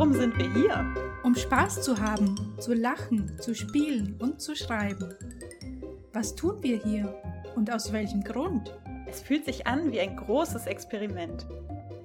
[0.00, 0.94] Warum sind wir hier?
[1.24, 5.14] Um Spaß zu haben, zu lachen, zu spielen und zu schreiben.
[6.14, 7.14] Was tun wir hier
[7.54, 8.74] und aus welchem Grund?
[9.06, 11.46] Es fühlt sich an wie ein großes Experiment.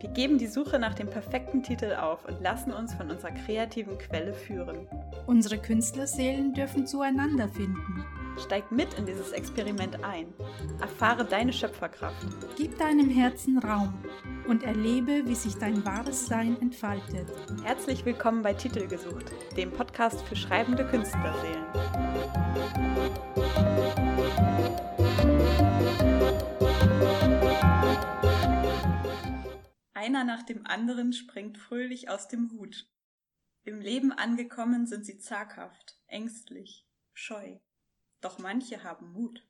[0.02, 3.98] Wir geben die Suche nach dem perfekten Titel auf und lassen uns von unserer kreativen
[3.98, 4.90] Quelle führen.
[5.26, 8.04] Unsere Künstlerseelen dürfen zueinander finden.
[8.38, 10.34] Steig mit in dieses Experiment ein.
[10.82, 12.28] Erfahre deine Schöpferkraft.
[12.58, 13.94] Gib deinem Herzen Raum
[14.48, 17.30] und erlebe, wie sich dein wahres Sein entfaltet.
[17.64, 21.66] Herzlich willkommen bei Titel gesucht, dem Podcast für schreibende Künstlerseelen.
[29.94, 32.88] Einer nach dem anderen springt fröhlich aus dem Hut.
[33.64, 37.58] Im Leben angekommen sind sie zaghaft, ängstlich, scheu.
[38.26, 39.46] Doch manche haben Mut.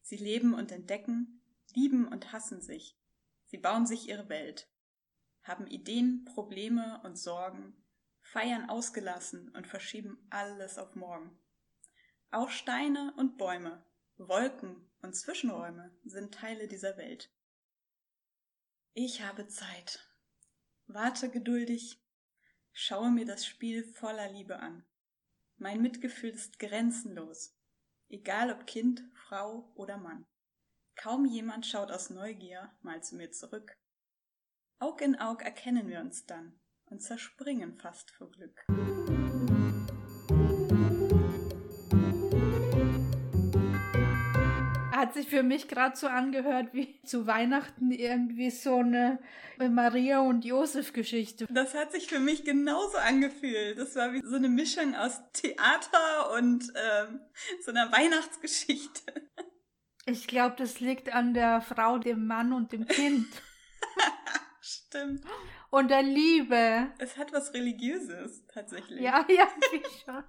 [0.00, 1.42] Sie leben und entdecken,
[1.74, 2.96] lieben und hassen sich.
[3.46, 4.70] Sie bauen sich ihre Welt,
[5.42, 7.74] haben Ideen, Probleme und Sorgen,
[8.20, 11.36] feiern ausgelassen und verschieben alles auf morgen.
[12.30, 13.84] Auch Steine und Bäume,
[14.18, 17.34] Wolken und Zwischenräume sind Teile dieser Welt.
[18.92, 20.08] Ich habe Zeit.
[20.86, 22.00] Warte geduldig,
[22.72, 24.84] schaue mir das Spiel voller Liebe an.
[25.56, 27.55] Mein Mitgefühl ist grenzenlos
[28.08, 30.26] egal ob Kind, Frau oder Mann.
[30.96, 33.76] Kaum jemand schaut aus Neugier mal zu mir zurück.
[34.78, 38.64] Aug in Aug erkennen wir uns dann und zerspringen fast vor Glück.
[44.96, 49.18] Hat sich für mich gerade so angehört wie zu Weihnachten irgendwie so eine
[49.58, 51.46] Maria und Josef Geschichte.
[51.50, 53.78] Das hat sich für mich genauso angefühlt.
[53.78, 57.20] Das war wie so eine Mischung aus Theater und ähm,
[57.62, 59.02] so einer Weihnachtsgeschichte.
[60.08, 63.26] Ich glaube, das liegt an der Frau, dem Mann und dem Kind.
[64.60, 65.24] Stimmt.
[65.70, 66.92] Und der Liebe.
[66.98, 69.00] Es hat was Religiöses, tatsächlich.
[69.00, 69.48] Ja, ja,
[70.04, 70.22] schon.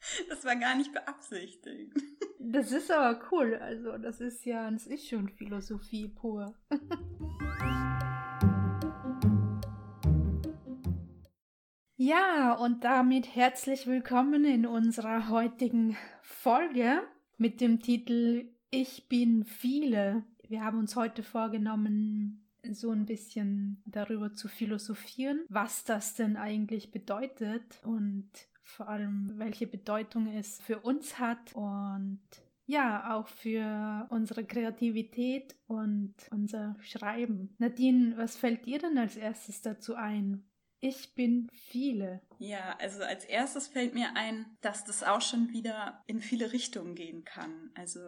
[0.28, 1.92] Das war gar nicht beabsichtigt.
[2.42, 3.56] Das ist aber cool.
[3.56, 6.54] Also, das ist ja an sich schon Philosophie pur.
[11.96, 17.02] ja, und damit herzlich willkommen in unserer heutigen Folge
[17.36, 20.24] mit dem Titel Ich bin viele.
[20.48, 26.90] Wir haben uns heute vorgenommen, so ein bisschen darüber zu philosophieren, was das denn eigentlich
[26.90, 28.30] bedeutet und
[28.70, 32.20] vor allem welche Bedeutung es für uns hat und
[32.66, 37.54] ja, auch für unsere Kreativität und unser Schreiben.
[37.58, 40.48] Nadine, was fällt dir denn als erstes dazu ein?
[40.78, 42.22] Ich bin viele.
[42.38, 46.94] Ja, also als erstes fällt mir ein, dass das auch schon wieder in viele Richtungen
[46.94, 47.70] gehen kann.
[47.74, 48.00] Also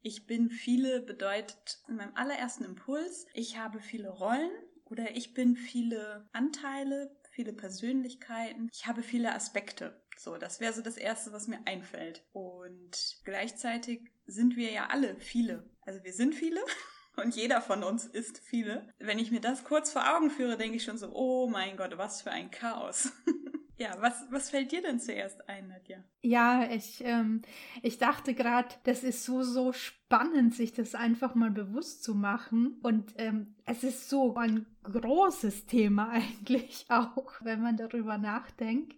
[0.00, 4.50] ich bin viele bedeutet in meinem allerersten Impuls, ich habe viele Rollen
[4.84, 10.00] oder ich bin viele Anteile, viele Persönlichkeiten, ich habe viele Aspekte.
[10.16, 12.24] So, das wäre so das Erste, was mir einfällt.
[12.32, 15.68] Und gleichzeitig sind wir ja alle viele.
[15.82, 16.60] Also wir sind viele
[17.16, 18.88] und jeder von uns ist viele.
[18.98, 21.98] Wenn ich mir das kurz vor Augen führe, denke ich schon so, oh mein Gott,
[21.98, 23.12] was für ein Chaos.
[23.78, 25.98] Ja, was, was fällt dir denn zuerst ein, Nadja?
[26.22, 27.42] Ja, ich, ähm,
[27.82, 32.78] ich dachte gerade, das ist so, so spannend, sich das einfach mal bewusst zu machen.
[32.82, 38.96] Und ähm, es ist so ein großes Thema eigentlich auch, wenn man darüber nachdenkt.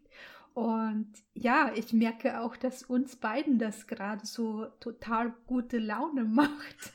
[0.55, 6.93] Und ja, ich merke auch, dass uns beiden das gerade so total gute Laune macht.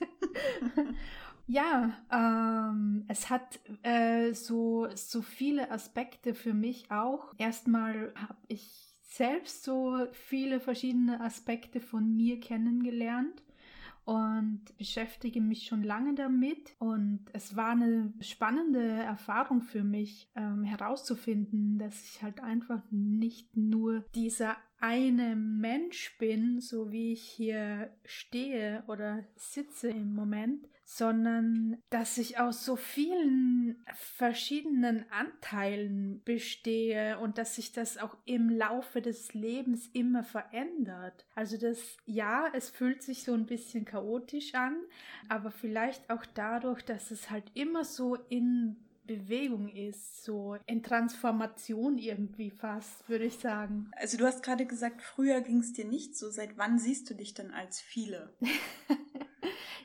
[1.45, 7.33] Ja, ähm, es hat äh, so, so viele Aspekte für mich auch.
[7.37, 13.43] Erstmal habe ich selbst so viele verschiedene Aspekte von mir kennengelernt
[14.05, 16.75] und beschäftige mich schon lange damit.
[16.79, 23.55] Und es war eine spannende Erfahrung für mich ähm, herauszufinden, dass ich halt einfach nicht
[23.55, 31.77] nur dieser eine Mensch bin, so wie ich hier stehe oder sitze im Moment, sondern
[31.89, 39.01] dass ich aus so vielen verschiedenen Anteilen bestehe und dass sich das auch im Laufe
[39.01, 41.25] des Lebens immer verändert.
[41.33, 44.75] Also das, ja, es fühlt sich so ein bisschen chaotisch an,
[45.29, 48.75] aber vielleicht auch dadurch, dass es halt immer so in
[49.05, 53.91] Bewegung ist, so in Transformation irgendwie fast, würde ich sagen.
[53.97, 56.29] Also du hast gerade gesagt, früher ging es dir nicht so.
[56.29, 58.33] Seit wann siehst du dich denn als viele?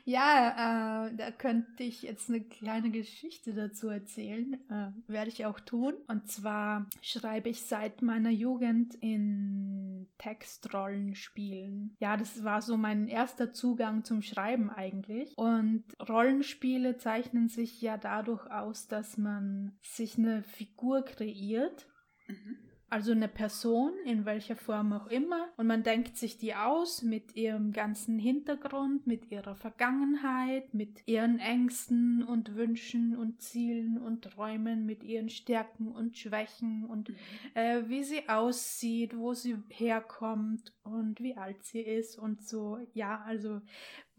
[0.05, 4.53] Ja, äh, da könnte ich jetzt eine kleine Geschichte dazu erzählen.
[4.69, 5.93] Äh, werde ich auch tun.
[6.07, 11.95] Und zwar schreibe ich seit meiner Jugend in Textrollenspielen.
[11.99, 15.37] Ja, das war so mein erster Zugang zum Schreiben eigentlich.
[15.37, 21.85] Und Rollenspiele zeichnen sich ja dadurch aus, dass man sich eine Figur kreiert
[22.29, 22.57] Mhm.
[22.89, 25.49] Also eine Person, in welcher Form auch immer.
[25.57, 31.39] Und man denkt sich die aus mit ihrem ganzen Hintergrund, mit ihrer Vergangenheit, mit ihren
[31.39, 37.15] Ängsten und Wünschen und Zielen und Träumen, mit ihren Stärken und Schwächen und mhm.
[37.53, 42.79] äh, wie sie aussieht, wo sie herkommt und wie alt sie ist und so.
[42.93, 43.61] Ja, also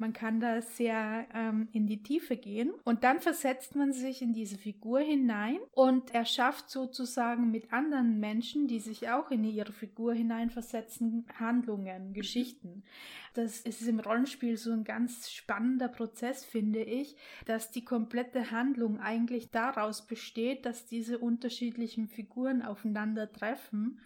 [0.01, 4.33] man kann da sehr ähm, in die Tiefe gehen und dann versetzt man sich in
[4.33, 10.15] diese Figur hinein und erschafft sozusagen mit anderen Menschen, die sich auch in ihre Figur
[10.15, 12.83] hineinversetzen, Handlungen, Geschichten.
[13.35, 17.17] Das ist im Rollenspiel so ein ganz spannender Prozess, finde ich,
[17.47, 24.01] dass die komplette Handlung eigentlich daraus besteht, dass diese unterschiedlichen Figuren aufeinandertreffen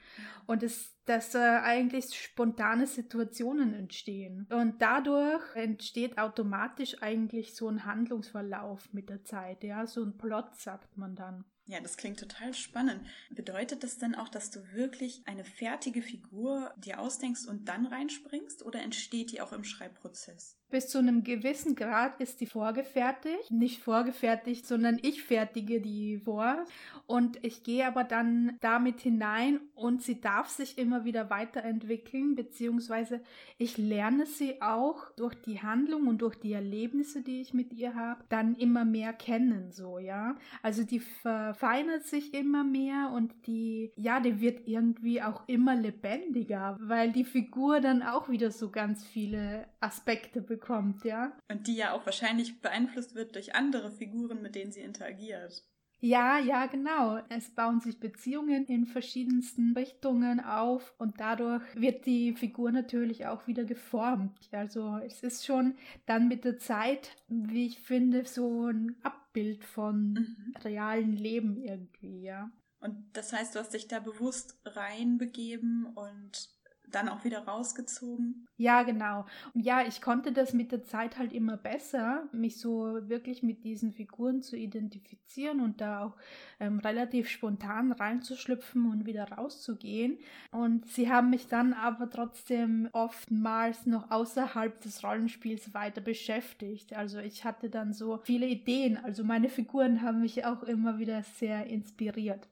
[0.47, 4.47] und es dass äh, eigentlich spontane Situationen entstehen.
[4.51, 10.55] Und dadurch entsteht automatisch eigentlich so ein Handlungsverlauf mit der Zeit, ja, so ein Plot,
[10.55, 11.45] sagt man dann.
[11.67, 13.07] Ja, das klingt total spannend.
[13.31, 18.63] Bedeutet das denn auch, dass du wirklich eine fertige Figur dir ausdenkst und dann reinspringst
[18.63, 20.59] oder entsteht die auch im Schreibprozess?
[20.71, 23.51] Bis zu einem gewissen Grad ist die vorgefertigt.
[23.51, 26.65] Nicht vorgefertigt, sondern ich fertige die vor.
[27.07, 33.21] Und ich gehe aber dann damit hinein und sie darf sich immer wieder weiterentwickeln, beziehungsweise
[33.59, 37.95] ich lerne sie auch durch die Handlung und durch die Erlebnisse, die ich mit ihr
[37.95, 40.35] habe, dann immer mehr kennen, so, ja.
[40.63, 46.79] Also die verfeinert sich immer mehr und die, ja, die wird irgendwie auch immer lebendiger,
[46.81, 51.33] weil die Figur dann auch wieder so ganz viele Aspekte bekommt bekommt, ja.
[51.51, 55.65] Und die ja auch wahrscheinlich beeinflusst wird durch andere Figuren, mit denen sie interagiert.
[56.01, 57.19] Ja, ja, genau.
[57.31, 63.47] Es bauen sich Beziehungen in verschiedensten Richtungen auf und dadurch wird die Figur natürlich auch
[63.47, 64.39] wieder geformt.
[64.53, 70.13] Also es ist schon dann mit der Zeit, wie ich finde, so ein Abbild von
[70.13, 70.55] mhm.
[70.63, 72.51] realen Leben irgendwie, ja.
[72.81, 76.51] Und das heißt, du hast dich da bewusst reinbegeben und
[76.95, 78.47] dann auch wieder rausgezogen.
[78.57, 79.27] Ja, genau.
[79.55, 83.93] Ja, ich konnte das mit der Zeit halt immer besser, mich so wirklich mit diesen
[83.93, 86.17] Figuren zu identifizieren und da auch
[86.61, 90.19] ähm, relativ spontan reinzuschlüpfen und wieder rauszugehen.
[90.53, 96.93] Und sie haben mich dann aber trotzdem oftmals noch außerhalb des Rollenspiels weiter beschäftigt.
[96.93, 98.99] Also ich hatte dann so viele Ideen.
[98.99, 102.47] Also meine Figuren haben mich auch immer wieder sehr inspiriert.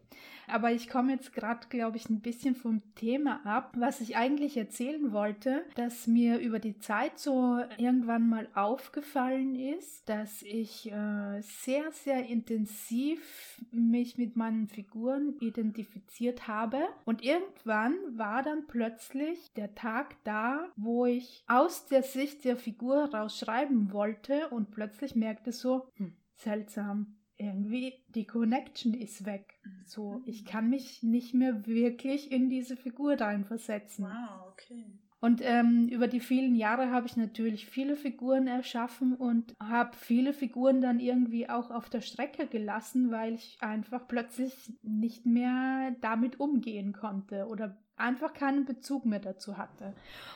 [0.46, 3.72] Aber ich komme jetzt gerade, glaube ich, ein bisschen vom Thema ab.
[3.76, 10.08] Was ich eigentlich erzählen wollte, dass mir über die Zeit so irgendwann mal aufgefallen ist,
[10.08, 16.78] dass ich äh, sehr, sehr intensiv mich mit meinen Figuren identifiziert habe.
[17.04, 23.14] Und irgendwann war dann plötzlich der Tag da, wo ich aus der Sicht der Figur
[23.14, 29.54] rausschreiben wollte und plötzlich merkte so, hm, seltsam irgendwie die Connection ist weg.
[29.84, 30.22] So, mhm.
[30.26, 34.04] ich kann mich nicht mehr wirklich in diese Figur reinversetzen.
[34.06, 34.84] Wow, okay.
[35.20, 40.32] Und ähm, über die vielen Jahre habe ich natürlich viele Figuren erschaffen und habe viele
[40.32, 46.40] Figuren dann irgendwie auch auf der Strecke gelassen, weil ich einfach plötzlich nicht mehr damit
[46.40, 49.94] umgehen konnte oder einfach keinen Bezug mehr dazu hatte.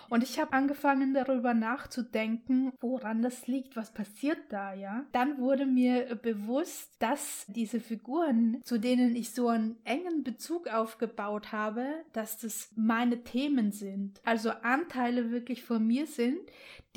[0.09, 5.05] Und ich habe angefangen darüber nachzudenken, woran das liegt, was passiert da, ja.
[5.13, 11.53] Dann wurde mir bewusst, dass diese Figuren, zu denen ich so einen engen Bezug aufgebaut
[11.53, 14.21] habe, dass das meine Themen sind.
[14.25, 16.41] Also Anteile wirklich von mir sind,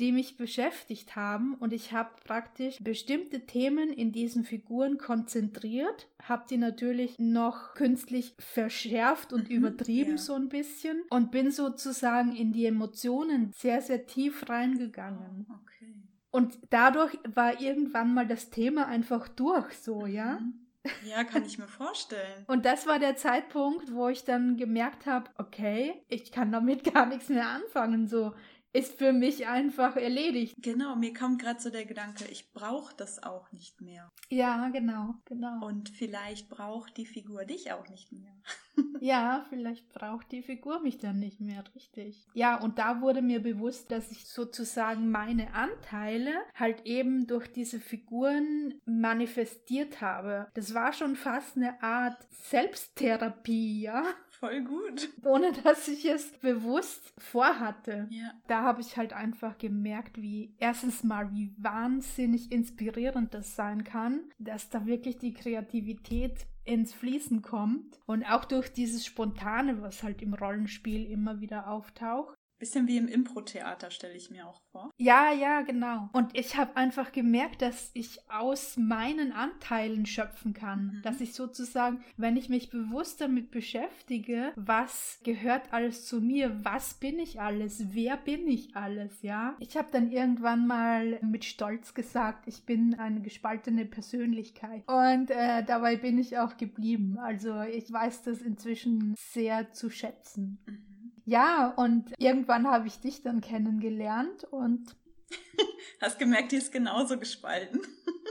[0.00, 6.44] die mich beschäftigt haben und ich habe praktisch bestimmte Themen in diesen Figuren konzentriert, habe
[6.48, 10.18] die natürlich noch künstlich verschärft und mhm, übertrieben ja.
[10.18, 15.46] so ein bisschen und bin sozusagen in die Emotionen sehr, sehr tief reingegangen.
[15.50, 15.94] Oh, okay.
[16.30, 20.40] Und dadurch war irgendwann mal das Thema einfach durch, so, ja.
[20.40, 20.60] Mhm.
[21.04, 22.44] Ja, kann ich mir vorstellen.
[22.46, 27.04] Und das war der Zeitpunkt, wo ich dann gemerkt habe, okay, ich kann damit gar
[27.04, 28.08] nichts mehr anfangen.
[28.08, 28.32] So,
[28.72, 30.54] ist für mich einfach erledigt.
[30.58, 34.08] Genau, mir kommt gerade so der Gedanke, ich brauche das auch nicht mehr.
[34.28, 35.66] Ja, genau, genau.
[35.66, 38.32] Und vielleicht braucht die Figur dich auch nicht mehr.
[39.00, 42.26] ja, vielleicht braucht die Figur mich dann nicht mehr, richtig.
[42.34, 47.80] Ja, und da wurde mir bewusst, dass ich sozusagen meine Anteile halt eben durch diese
[47.80, 50.48] Figuren manifestiert habe.
[50.54, 54.04] Das war schon fast eine Art Selbsttherapie, ja.
[54.40, 55.10] Voll gut.
[55.22, 58.08] Ohne dass ich es bewusst vorhatte.
[58.08, 58.32] Ja.
[58.48, 64.22] Da habe ich halt einfach gemerkt, wie erstens mal, wie wahnsinnig inspirierend das sein kann,
[64.38, 70.22] dass da wirklich die Kreativität ins Fließen kommt und auch durch dieses Spontane, was halt
[70.22, 72.34] im Rollenspiel immer wieder auftaucht.
[72.60, 74.90] Bisschen wie im Impro-Theater stelle ich mir auch vor.
[74.98, 76.10] Ja, ja, genau.
[76.12, 80.96] Und ich habe einfach gemerkt, dass ich aus meinen Anteilen schöpfen kann.
[80.96, 81.02] Mhm.
[81.02, 86.92] Dass ich sozusagen, wenn ich mich bewusst damit beschäftige, was gehört alles zu mir, was
[86.92, 89.56] bin ich alles, wer bin ich alles, ja.
[89.58, 94.86] Ich habe dann irgendwann mal mit Stolz gesagt, ich bin eine gespaltene Persönlichkeit.
[94.86, 97.18] Und äh, dabei bin ich auch geblieben.
[97.18, 100.58] Also ich weiß das inzwischen sehr zu schätzen.
[100.66, 100.89] Mhm.
[101.24, 104.96] Ja, und irgendwann habe ich dich dann kennengelernt und
[106.00, 107.80] Hast gemerkt, die ist genauso gespalten.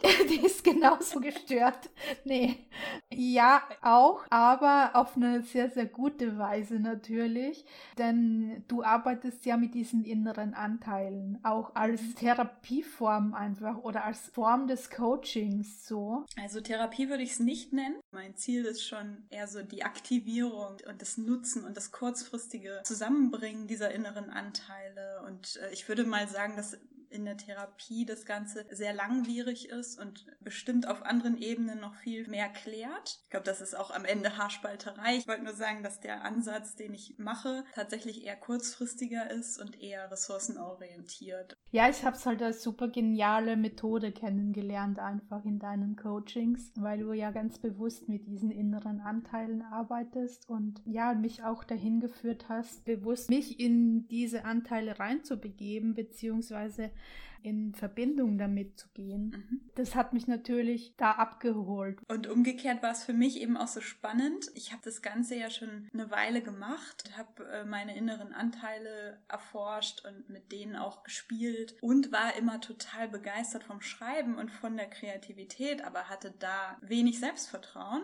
[0.30, 1.90] die ist genauso gestört.
[2.24, 2.68] Nee.
[3.12, 7.66] Ja, auch, aber auf eine sehr, sehr gute Weise natürlich.
[7.98, 12.16] Denn du arbeitest ja mit diesen inneren Anteilen, auch als mhm.
[12.16, 16.26] Therapieform einfach oder als Form des Coachings so.
[16.42, 18.00] Also Therapie würde ich es nicht nennen.
[18.12, 23.68] Mein Ziel ist schon eher so die Aktivierung und das Nutzen und das kurzfristige Zusammenbringen
[23.68, 25.24] dieser inneren Anteile.
[25.28, 26.78] Und äh, ich würde mal sagen, dass
[27.12, 32.28] in der Therapie das Ganze sehr langwierig ist und bestimmt auf anderen Ebenen noch viel
[32.28, 33.20] mehr klärt.
[33.24, 35.18] Ich glaube, das ist auch am Ende Haarspalterei.
[35.18, 39.82] Ich wollte nur sagen, dass der Ansatz, den ich mache, tatsächlich eher kurzfristiger ist und
[39.82, 41.58] eher ressourcenorientiert.
[41.72, 47.00] Ja, ich habe es halt als super geniale Methode kennengelernt, einfach in deinen Coachings, weil
[47.00, 52.50] du ja ganz bewusst mit diesen inneren Anteilen arbeitest und ja, mich auch dahin geführt
[52.50, 56.92] hast, bewusst mich in diese Anteile reinzubegeben, beziehungsweise
[57.42, 59.30] in Verbindung damit zu gehen.
[59.30, 59.62] Mhm.
[59.76, 62.00] Das hat mich natürlich da abgeholt.
[62.08, 64.52] Und umgekehrt war es für mich eben auch so spannend.
[64.56, 70.06] Ich habe das Ganze ja schon eine Weile gemacht, habe äh, meine inneren Anteile erforscht
[70.06, 74.90] und mit denen auch gespielt und war immer total begeistert vom Schreiben und von der
[74.90, 78.04] Kreativität, aber hatte da wenig Selbstvertrauen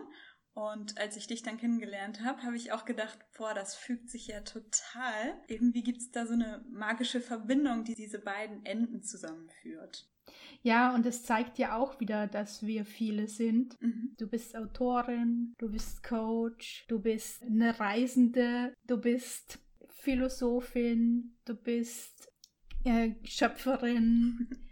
[0.56, 4.28] und als ich dich dann kennengelernt habe, habe ich auch gedacht, boah, das fügt sich
[4.28, 5.38] ja total.
[5.48, 10.08] Irgendwie gibt es da so eine magische Verbindung, die diese beiden Enden zusammenführt.
[10.62, 13.78] Ja, und es zeigt ja auch wieder, dass wir viele sind.
[13.82, 14.14] Mhm.
[14.16, 19.58] Du bist Autorin, du bist Coach, du bist eine Reisende, du bist
[19.90, 22.32] Philosophin, du bist
[22.84, 24.48] äh, Schöpferin.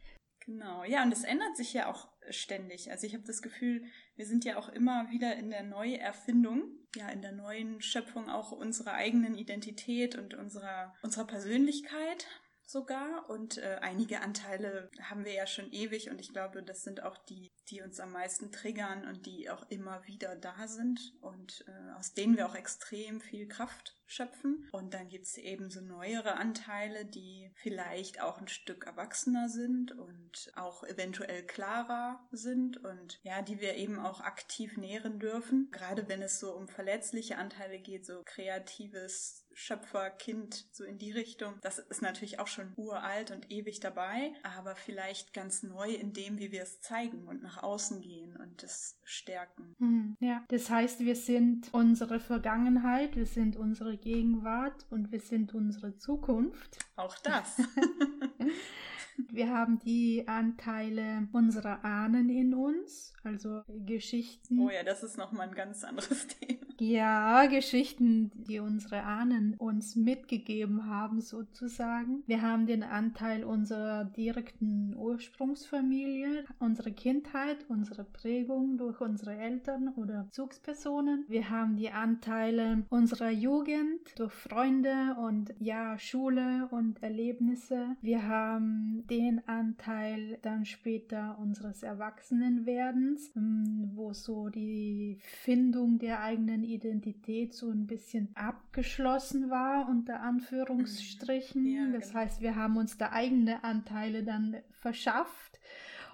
[0.47, 2.91] Genau, ja, und es ändert sich ja auch ständig.
[2.91, 3.87] Also ich habe das Gefühl,
[4.17, 6.63] wir sind ja auch immer wieder in der Neuerfindung,
[6.95, 12.27] ja, in der neuen Schöpfung auch unserer eigenen Identität und unserer, unserer Persönlichkeit
[12.67, 13.29] sogar.
[13.29, 17.19] Und äh, einige Anteile haben wir ja schon ewig und ich glaube, das sind auch
[17.27, 21.99] die, die uns am meisten triggern und die auch immer wieder da sind und äh,
[21.99, 24.69] aus denen wir auch extrem viel Kraft schöpfen.
[24.73, 29.93] Und dann gibt es eben so neuere Anteile, die vielleicht auch ein Stück erwachsener sind
[29.93, 35.69] und auch eventuell klarer sind und ja, die wir eben auch aktiv nähren dürfen.
[35.71, 41.55] Gerade wenn es so um verletzliche Anteile geht, so kreatives Schöpferkind, so in die Richtung.
[41.63, 46.39] Das ist natürlich auch schon uralt und ewig dabei, aber vielleicht ganz neu in dem,
[46.39, 49.75] wie wir es zeigen und nach außen gehen und es stärken.
[49.79, 55.21] Hm, ja, das heißt, wir sind unsere Vergangenheit, wir sind unsere unsere Gegenwart und wir
[55.21, 56.79] sind unsere Zukunft.
[56.97, 57.59] Auch das.
[59.31, 64.61] wir haben die Anteile unserer Ahnen in uns, also Geschichten.
[64.61, 66.65] Oh ja, das ist nochmal ein ganz anderes Thema.
[66.81, 72.25] Ja, Geschichten, die unsere Ahnen uns mitgegeben haben, sozusagen.
[72.27, 80.25] Wir haben den Anteil unserer direkten Ursprungsfamilie, unsere Kindheit, unsere Prägung durch unsere Eltern oder
[80.25, 81.25] Bezugspersonen.
[81.29, 87.97] Wir haben die Anteile unserer Jugend durch Freunde und ja, Schule und Erlebnisse.
[88.01, 96.65] Wir haben den Anteil dann später unseres Erwachsenenwerdens, hm, wo so die Findung der eigenen
[96.65, 101.67] Identität so ein bisschen abgeschlossen war, unter Anführungsstrichen.
[101.67, 102.21] Ja, das genau.
[102.21, 105.61] heißt, wir haben uns da eigene Anteile dann verschafft.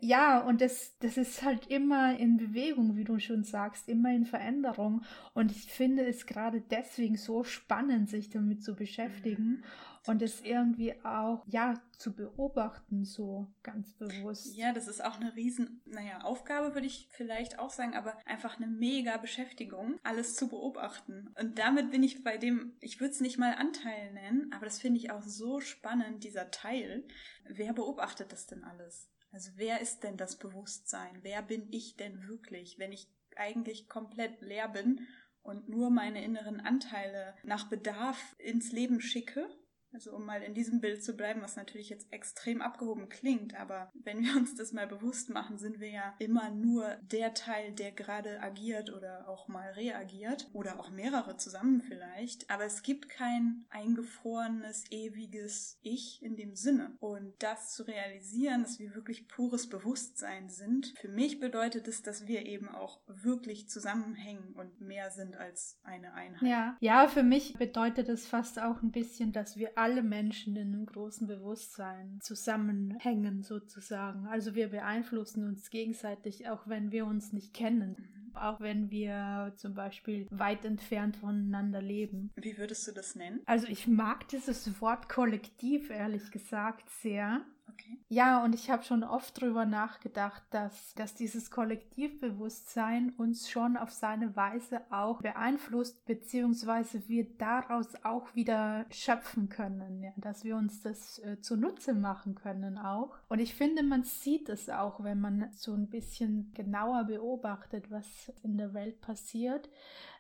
[0.01, 4.25] Ja, und das, das ist halt immer in Bewegung, wie du schon sagst, immer in
[4.25, 5.03] Veränderung.
[5.35, 9.45] Und ich finde es gerade deswegen so spannend, sich damit zu beschäftigen.
[9.45, 9.65] Mhm
[10.07, 14.57] und es irgendwie auch, ja, zu beobachten, so ganz bewusst.
[14.57, 18.57] Ja, das ist auch eine riesen, naja, Aufgabe würde ich vielleicht auch sagen, aber einfach
[18.57, 21.35] eine mega Beschäftigung, alles zu beobachten.
[21.39, 24.79] Und damit bin ich bei dem, ich würde es nicht mal Anteil nennen, aber das
[24.79, 27.05] finde ich auch so spannend, dieser Teil.
[27.45, 29.11] Wer beobachtet das denn alles?
[29.33, 31.19] Also wer ist denn das Bewusstsein?
[31.23, 35.07] Wer bin ich denn wirklich, wenn ich eigentlich komplett leer bin
[35.43, 39.49] und nur meine inneren Anteile nach Bedarf ins Leben schicke
[39.93, 43.91] Also um mal in diesem Bild zu bleiben, was natürlich jetzt extrem abgehoben klingt, aber
[43.95, 47.93] wenn wir uns das mal bewusst machen, sind wir ja immer nur der Teil, der
[47.93, 52.51] gerade agiert oder auch mal reagiert oder auch mehrere zusammen vielleicht.
[52.51, 56.97] Aber es gibt kein eingefrorenes, ewiges Ich in dem Sinne.
[57.01, 62.27] Und das zu realisieren, dass wir wirklich pures Bewusstsein sind, für mich bedeutet es, dass
[62.27, 66.49] wir eben auch wirklich zusammenhängen und mehr sind als eine Einheit.
[66.49, 70.75] Ja, ja für mich bedeutet es fast auch ein bisschen, dass wir alle Menschen in
[70.75, 74.27] einem großen Bewusstsein zusammenhängen sozusagen.
[74.27, 77.97] Also wir beeinflussen uns gegenseitig, auch wenn wir uns nicht kennen.
[78.35, 82.31] Auch wenn wir zum Beispiel weit entfernt voneinander leben.
[82.37, 83.41] Wie würdest du das nennen?
[83.47, 87.41] Also ich mag dieses Wort Kollektiv ehrlich gesagt sehr.
[87.73, 87.99] Okay.
[88.09, 93.93] Ja, und ich habe schon oft darüber nachgedacht, dass, dass dieses Kollektivbewusstsein uns schon auf
[93.93, 100.83] seine Weise auch beeinflusst, beziehungsweise wir daraus auch wieder schöpfen können, ja, dass wir uns
[100.83, 103.17] das äh, zunutze machen können auch.
[103.29, 108.33] Und ich finde, man sieht es auch, wenn man so ein bisschen genauer beobachtet, was
[108.43, 109.69] in der Welt passiert,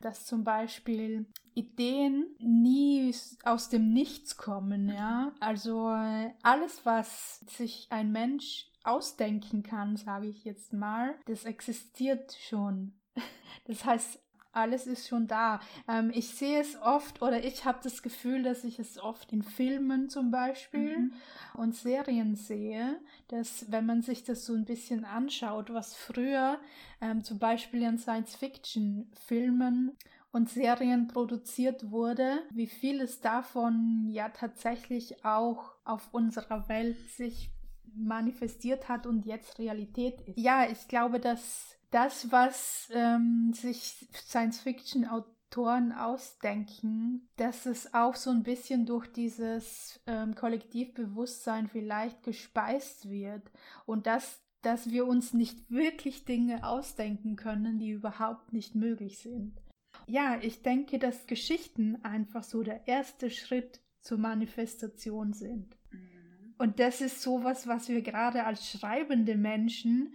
[0.01, 3.15] dass zum Beispiel Ideen nie
[3.45, 5.33] aus dem Nichts kommen, ja.
[5.41, 12.37] Also äh, alles, was sich ein Mensch ausdenken kann, sage ich jetzt mal, das existiert
[12.41, 12.95] schon.
[13.67, 14.19] Das heißt,
[14.53, 15.61] alles ist schon da.
[15.89, 19.43] Ähm, ich sehe es oft oder ich habe das Gefühl, dass ich es oft in
[19.43, 21.13] Filmen zum Beispiel mhm.
[21.55, 26.59] und Serien sehe, dass wenn man sich das so ein bisschen anschaut, was früher
[27.01, 29.97] ähm, zum Beispiel in Science-Fiction-Filmen
[30.33, 37.51] und Serien produziert wurde, wie viel es davon ja tatsächlich auch auf unserer Welt sich
[37.95, 40.39] manifestiert hat und jetzt Realität ist.
[40.39, 48.45] Ja, ich glaube, dass das, was ähm, sich Science-Fiction-Autoren ausdenken, dass es auch so ein
[48.45, 53.43] bisschen durch dieses ähm, Kollektivbewusstsein vielleicht gespeist wird
[53.87, 59.55] und dass dass wir uns nicht wirklich Dinge ausdenken können, die überhaupt nicht möglich sind.
[60.11, 65.77] Ja, ich denke, dass Geschichten einfach so der erste Schritt zur Manifestation sind.
[65.93, 66.55] Mhm.
[66.59, 70.13] Und das ist sowas, was wir gerade als schreibende Menschen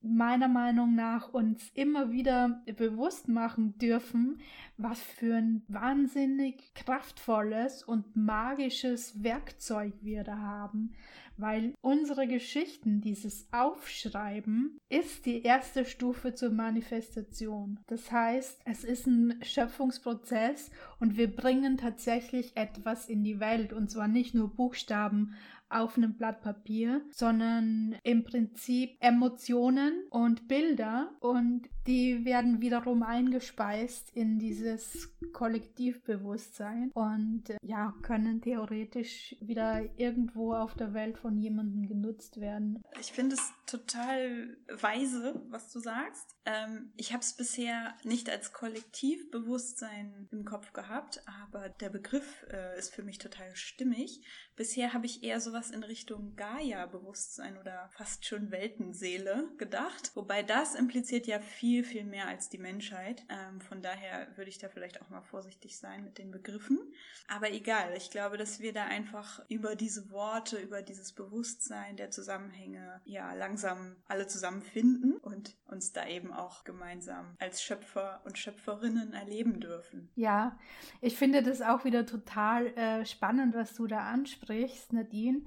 [0.00, 4.40] meiner Meinung nach uns immer wieder bewusst machen dürfen,
[4.76, 10.92] was für ein wahnsinnig kraftvolles und magisches Werkzeug wir da haben,
[11.36, 17.78] weil unsere Geschichten, dieses Aufschreiben, ist die erste Stufe zur Manifestation.
[17.86, 23.90] Das heißt, es ist ein Schöpfungsprozess und wir bringen tatsächlich etwas in die Welt und
[23.90, 25.34] zwar nicht nur Buchstaben
[25.70, 34.10] auf einem Blatt Papier, sondern im Prinzip Emotionen und Bilder und die werden wiederum eingespeist
[34.14, 41.88] in dieses Kollektivbewusstsein und äh, ja, können theoretisch wieder irgendwo auf der Welt von jemandem
[41.88, 42.82] genutzt werden.
[43.00, 46.36] Ich finde es total weise, was du sagst.
[46.44, 52.78] Ähm, ich habe es bisher nicht als Kollektivbewusstsein im Kopf gehabt, aber der Begriff äh,
[52.78, 54.20] ist für mich total stimmig.
[54.58, 60.74] Bisher habe ich eher sowas in Richtung Gaia-Bewusstsein oder fast schon Weltenseele gedacht, wobei das
[60.74, 63.24] impliziert ja viel viel, mehr als die Menschheit.
[63.28, 66.80] Ähm, von daher würde ich da vielleicht auch mal vorsichtig sein mit den Begriffen.
[67.28, 72.10] Aber egal, ich glaube, dass wir da einfach über diese Worte, über dieses Bewusstsein der
[72.10, 79.12] Zusammenhänge, ja, langsam alle zusammenfinden und uns da eben auch gemeinsam als Schöpfer und Schöpferinnen
[79.12, 80.10] erleben dürfen.
[80.16, 80.58] Ja,
[81.00, 84.47] ich finde das auch wieder total äh, spannend, was du da ansprichst,
[84.92, 85.42] Nadine.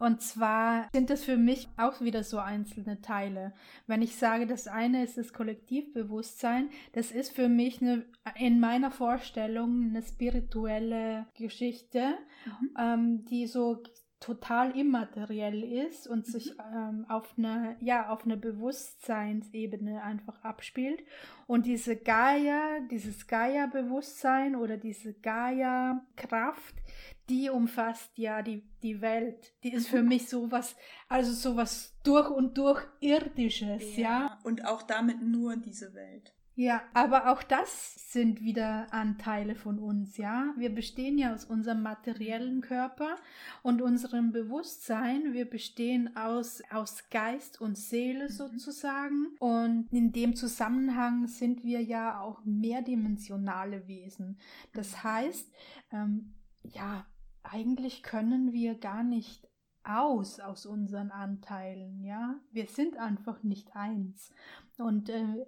[0.00, 3.52] Und zwar sind das für mich auch wieder so einzelne Teile.
[3.86, 8.90] Wenn ich sage, das eine ist das Kollektivbewusstsein, das ist für mich eine, in meiner
[8.90, 12.14] Vorstellung eine spirituelle Geschichte,
[12.46, 12.70] mhm.
[12.78, 13.82] ähm, die so
[14.20, 16.30] total immateriell ist und mhm.
[16.30, 21.02] sich ähm, auf einer ja auf einer Bewusstseinsebene einfach abspielt
[21.46, 26.74] und diese Gaia dieses Gaia Bewusstsein oder diese Gaia Kraft
[27.30, 29.54] die umfasst ja die, die Welt.
[29.62, 30.08] Die ist für mhm.
[30.08, 30.76] mich sowas,
[31.08, 34.02] also sowas durch und durch irdisches, ja.
[34.02, 34.38] ja.
[34.42, 36.34] Und auch damit nur diese Welt.
[36.60, 40.52] Ja, aber auch das sind wieder Anteile von uns, ja.
[40.58, 43.16] Wir bestehen ja aus unserem materiellen Körper
[43.62, 45.32] und unserem Bewusstsein.
[45.32, 48.32] Wir bestehen aus, aus Geist und Seele mhm.
[48.32, 49.28] sozusagen.
[49.38, 54.38] Und in dem Zusammenhang sind wir ja auch mehrdimensionale Wesen.
[54.74, 55.04] Das mhm.
[55.04, 55.52] heißt,
[55.92, 57.06] ähm, ja,
[57.42, 59.48] eigentlich können wir gar nicht
[59.82, 62.38] aus aus unseren Anteilen, ja.
[62.52, 64.30] Wir sind einfach nicht eins.
[64.76, 65.46] Und äh,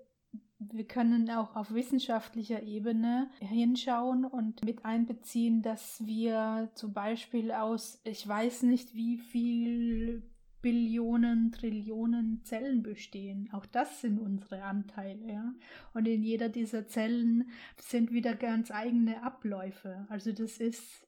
[0.73, 8.01] wir können auch auf wissenschaftlicher Ebene hinschauen und mit einbeziehen, dass wir zum Beispiel aus,
[8.05, 10.23] ich weiß nicht wie viel
[10.63, 13.51] Billionen, Trillionen Zellen bestehen.
[13.53, 15.55] Auch das sind unsere Anteile, ja.
[15.93, 20.07] Und in jeder dieser Zellen sind wieder ganz eigene Abläufe.
[20.09, 21.07] Also das ist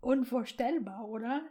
[0.00, 1.42] unvorstellbar, oder?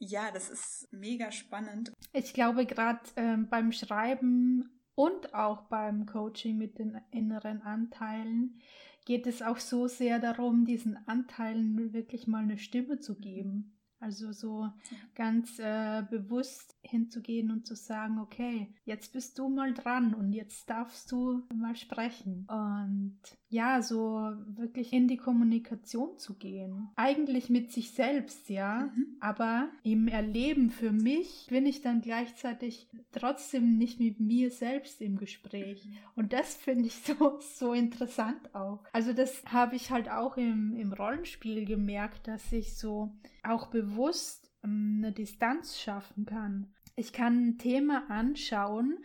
[0.00, 1.92] Ja, das ist mega spannend.
[2.12, 8.58] Ich glaube, gerade ähm, beim Schreiben und auch beim Coaching mit den inneren Anteilen
[9.04, 13.78] geht es auch so sehr darum, diesen Anteilen wirklich mal eine Stimme zu geben.
[14.00, 14.68] Also so
[15.14, 20.68] ganz äh, bewusst hinzugehen und zu sagen, okay, jetzt bist du mal dran und jetzt
[20.68, 22.48] darfst du mal sprechen.
[22.48, 26.90] Und ja, so wirklich in die Kommunikation zu gehen.
[26.96, 28.90] Eigentlich mit sich selbst, ja.
[28.94, 29.16] Mhm.
[29.20, 35.16] Aber im Erleben für mich bin ich dann gleichzeitig trotzdem nicht mit mir selbst im
[35.16, 35.86] Gespräch.
[35.86, 35.96] Mhm.
[36.14, 38.84] Und das finde ich so, so interessant auch.
[38.92, 44.50] Also das habe ich halt auch im, im Rollenspiel gemerkt, dass ich so auch bewusst
[44.62, 46.74] ähm, eine Distanz schaffen kann.
[46.96, 48.98] Ich kann ein Thema anschauen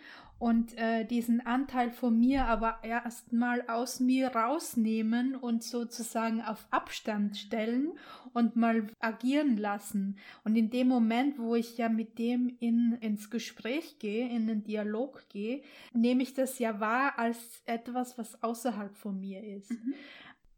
[0.44, 7.38] und äh, diesen Anteil von mir aber erstmal aus mir rausnehmen und sozusagen auf Abstand
[7.38, 7.94] stellen
[8.34, 10.18] und mal agieren lassen.
[10.44, 14.66] Und in dem Moment, wo ich ja mit dem in, ins Gespräch gehe, in den
[14.66, 15.62] Dialog gehe,
[15.94, 19.72] nehme ich das ja wahr als etwas, was außerhalb von mir ist.
[19.72, 19.94] Mhm.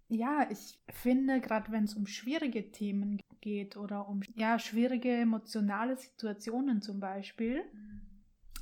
[0.10, 5.95] Ja, ich finde, gerade wenn es um schwierige Themen geht oder um ja, schwierige emotionale
[5.95, 7.63] Situationen zum Beispiel,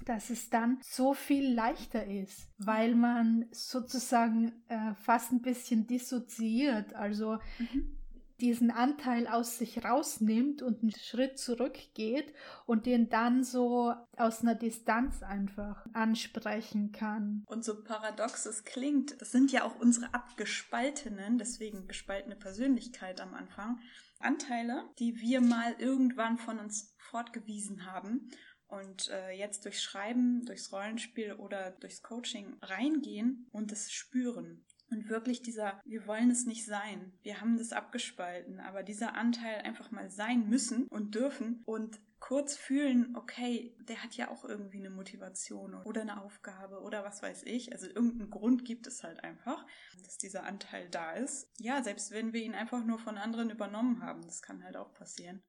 [0.06, 6.94] dass es dann so viel leichter ist, weil man sozusagen äh, fast ein bisschen dissoziiert.
[6.94, 7.98] Also mhm
[8.44, 12.34] diesen Anteil aus sich rausnimmt und einen Schritt zurückgeht
[12.66, 17.46] und den dann so aus einer Distanz einfach ansprechen kann.
[17.48, 23.34] Und so paradox es klingt, das sind ja auch unsere abgespaltenen, deswegen gespaltene Persönlichkeit am
[23.34, 23.80] Anfang,
[24.20, 28.30] Anteile, die wir mal irgendwann von uns fortgewiesen haben
[28.74, 34.66] und äh, jetzt durchs Schreiben, durchs Rollenspiel oder durchs Coaching reingehen und es spüren.
[34.90, 37.14] Und wirklich dieser, wir wollen es nicht sein.
[37.24, 42.56] Wir haben das abgespalten, aber dieser Anteil einfach mal sein müssen und dürfen und kurz
[42.56, 47.44] fühlen, okay, der hat ja auch irgendwie eine Motivation oder eine Aufgabe oder was weiß
[47.44, 47.74] ich.
[47.74, 49.66] Also irgendeinen Grund gibt es halt einfach,
[50.04, 51.52] dass dieser Anteil da ist.
[51.60, 54.94] Ja, selbst wenn wir ihn einfach nur von anderen übernommen haben, das kann halt auch
[54.94, 55.44] passieren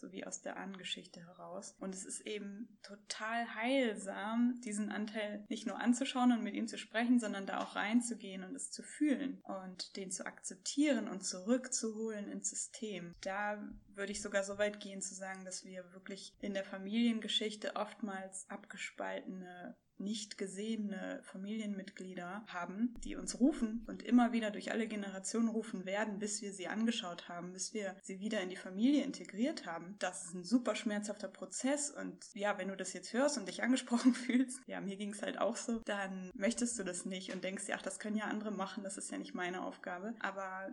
[0.00, 1.76] so wie aus der Ahnengeschichte heraus.
[1.78, 6.78] Und es ist eben total heilsam, diesen Anteil nicht nur anzuschauen und mit ihm zu
[6.78, 12.28] sprechen, sondern da auch reinzugehen und es zu fühlen und den zu akzeptieren und zurückzuholen
[12.30, 13.14] ins System.
[13.20, 17.76] Da würde ich sogar so weit gehen zu sagen, dass wir wirklich in der Familiengeschichte
[17.76, 25.48] oftmals abgespaltene nicht gesehene Familienmitglieder haben, die uns rufen und immer wieder durch alle Generationen
[25.48, 29.66] rufen werden, bis wir sie angeschaut haben, bis wir sie wieder in die Familie integriert
[29.66, 29.96] haben.
[29.98, 33.62] Das ist ein super schmerzhafter Prozess und ja, wenn du das jetzt hörst und dich
[33.62, 37.44] angesprochen fühlst, ja, mir ging es halt auch so, dann möchtest du das nicht und
[37.44, 40.14] denkst dir, ach, das können ja andere machen, das ist ja nicht meine Aufgabe.
[40.20, 40.70] Aber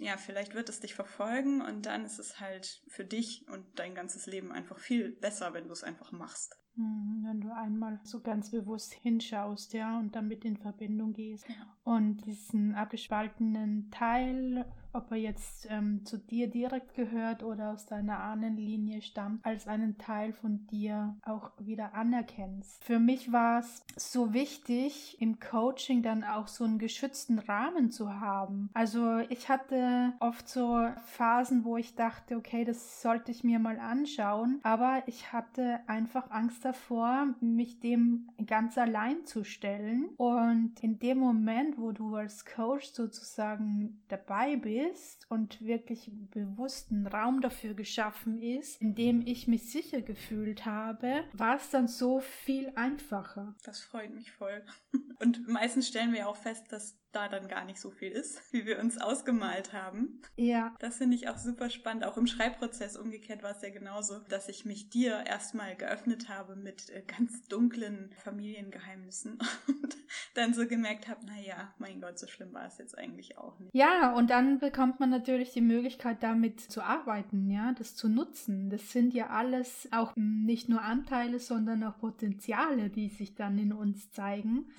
[0.00, 3.94] ja, vielleicht wird es dich verfolgen und dann ist es halt für dich und dein
[3.94, 6.56] ganzes Leben einfach viel besser, wenn du es einfach machst.
[6.76, 11.46] Hm, wenn du einmal so ganz bewusst hinschaust, ja, und damit in Verbindung gehst
[11.84, 18.18] und diesen abgespaltenen Teil ob er jetzt ähm, zu dir direkt gehört oder aus deiner
[18.20, 22.82] Ahnenlinie stammt, als einen Teil von dir auch wieder anerkennst.
[22.84, 28.20] Für mich war es so wichtig, im Coaching dann auch so einen geschützten Rahmen zu
[28.20, 28.70] haben.
[28.74, 33.78] Also ich hatte oft so Phasen, wo ich dachte, okay, das sollte ich mir mal
[33.78, 40.10] anschauen, aber ich hatte einfach Angst davor, mich dem ganz allein zu stellen.
[40.16, 47.06] Und in dem Moment, wo du als Coach sozusagen dabei bist, ist und wirklich bewussten
[47.06, 52.20] Raum dafür geschaffen ist, in dem ich mich sicher gefühlt habe, war es dann so
[52.20, 53.54] viel einfacher.
[53.64, 54.62] Das freut mich voll.
[55.20, 58.66] Und meistens stellen wir auch fest, dass da dann gar nicht so viel ist, wie
[58.66, 60.20] wir uns ausgemalt haben.
[60.36, 60.74] Ja.
[60.78, 62.04] Das finde ich auch super spannend.
[62.04, 66.56] Auch im Schreibprozess umgekehrt war es ja genauso, dass ich mich dir erstmal geöffnet habe
[66.56, 69.96] mit äh, ganz dunklen Familiengeheimnissen und
[70.34, 73.74] dann so gemerkt habe, naja, mein Gott, so schlimm war es jetzt eigentlich auch nicht.
[73.74, 78.70] Ja, und dann bekommt man natürlich die Möglichkeit, damit zu arbeiten, ja, das zu nutzen.
[78.70, 83.72] Das sind ja alles auch nicht nur Anteile, sondern auch Potenziale, die sich dann in
[83.72, 84.70] uns zeigen.